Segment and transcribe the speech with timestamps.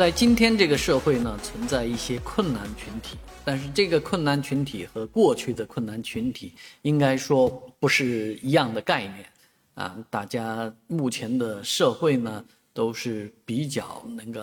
[0.00, 9.26] 在今天这个社会呢，存在一些困难群体，但是这个困难群体和过去的困难群体应该说不是一样的概念
[9.74, 9.94] 啊。
[10.08, 12.42] 大家目前的社会呢，
[12.72, 14.40] 都是比较能够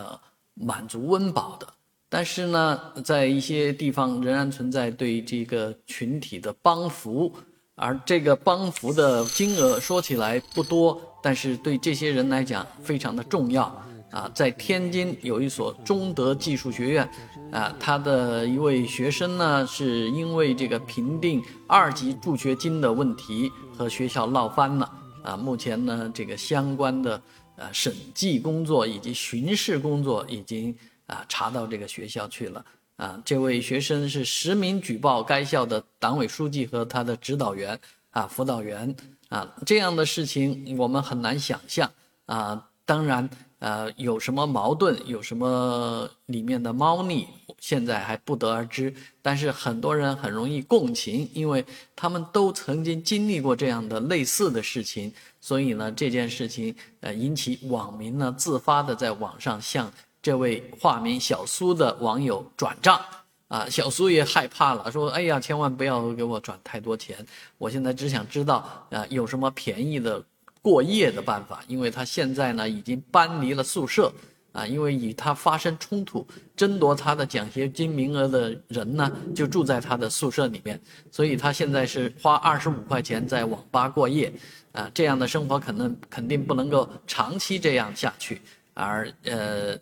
[0.54, 1.68] 满足温饱的，
[2.08, 7.34] 但是呢，在一些地方仍然存在对这个群体的帮扶，
[7.74, 13.84] 而这个帮扶的金额说起来不多，但是对这些人来讲非常的重要。
[14.12, 17.10] 啊，在天津有一所中德技术学院，
[17.52, 24.92] 啊，他的一位学生呢，是因为这个评定二级助学金的问题和学校闹翻了，
[25.24, 27.22] 啊，目前呢，这个相关的
[27.58, 30.74] 呃审计工作以及巡视工作已经
[31.06, 32.66] 啊查到这个学校去了，
[32.96, 37.78] 啊，这位学生是实名举报该校的党委书记和他的指导员
[38.12, 38.96] 啊辅导员。
[39.30, 41.92] 啊，这样的事情我们很难想象。
[42.28, 43.30] 啊，当然。
[43.60, 47.28] 呃，有什么矛盾，有什么里面的猫腻，
[47.60, 48.94] 现在还不得而知。
[49.20, 63.02] 但是很多人很容易共情，因为他们都曾经经历过这样的类似的事情，所以呢，这件事情呃引起网民呢自发的在网上向这位化名小苏的网友转账。
[63.48, 67.26] 啊，小苏也害怕了，说：“哎呀，千万不要给我转太多钱，
[67.58, 68.58] 我现在只想知道
[68.92, 70.24] 啊，有什么便宜的。”
[70.68, 74.12] 过夜的办法，因为他现在呢已经搬离了宿舍，
[74.52, 80.78] 啊，因为与他发生冲突、争夺他的奖学金名额的人呢就住在他的宿舍里面，
[81.10, 84.30] 所以他现在是花二十五块钱在网吧过夜，
[84.74, 88.42] 啊，这样的生活可能肯定不能够长期这样下去，
[88.74, 89.74] 而呃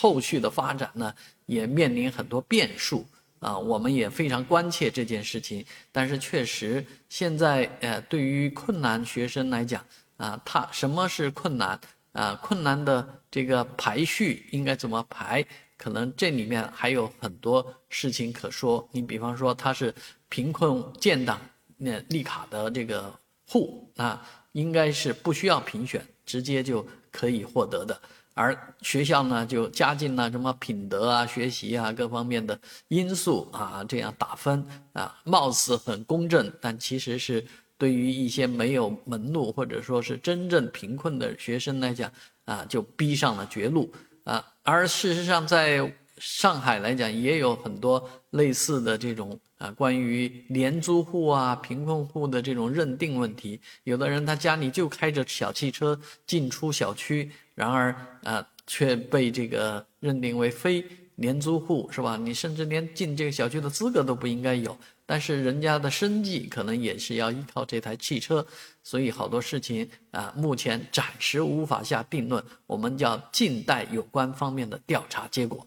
[0.00, 1.14] 后续的发展呢
[1.46, 3.06] 也面临很多变数，
[3.38, 9.80] 啊，我们也非常关切这件事情，但是确实现在呃对于困难学生来讲。
[10.16, 11.78] 啊，他什么是困难？
[12.12, 15.44] 啊，困难的这个排序应该怎么排？
[15.76, 18.88] 可能这里面还有很多事情可说。
[18.90, 19.94] 你比方说，他是
[20.30, 21.38] 贫困建档
[21.76, 23.12] 那立卡的这个
[23.46, 24.18] 户，那
[24.52, 28.00] 应该是不需要评选，直接就可以获得的。
[28.32, 37.46] 而学校呢，就加进了什么品德啊、学习啊各方面的因素啊，这样打分啊，貌似很公正，但其实是。
[37.78, 42.10] 对于一些没有门路或者说是真正贫困的学生来讲，
[42.44, 43.92] 啊，就逼上了绝路
[44.24, 44.44] 啊。
[44.62, 53.60] 而事实上，在上海来讲，也有很多类似的这种啊，关于廉租户啊、贫困户的这种认定问题。
[53.84, 60.82] 有的人他家里就开着小汽车进出小区，然而啊，却被这个认定为非
[61.16, 62.16] 廉租户，是吧？
[62.16, 64.76] 你甚至连进这个小区的资格都不应该有。
[65.04, 68.44] 但是人家的生计可能也是要依靠这台汽车，
[68.82, 75.66] 所以好多事情啊，目前暂时无法下定论，我们叫静待有关方面的调查结果。